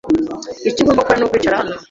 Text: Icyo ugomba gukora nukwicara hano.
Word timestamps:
Icyo 0.69 0.79
ugomba 0.81 1.01
gukora 1.03 1.17
nukwicara 1.19 1.61
hano. 1.61 1.73